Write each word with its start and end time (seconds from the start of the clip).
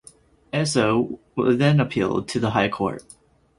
Esso 0.51 1.19
then 1.37 1.79
appealed 1.79 2.27
to 2.29 2.39
the 2.39 2.49
High 2.49 2.69
Court. 2.69 3.03